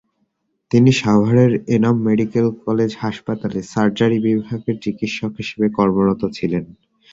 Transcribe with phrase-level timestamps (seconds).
[0.71, 6.63] তিনি সাভারের Enam medical college হাসপাতালে সার্জারি বিভাগের চিকিৎসক হিসেবে কর্মরত ছিলেন।